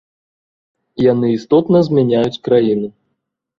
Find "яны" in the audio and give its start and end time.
1.11-1.27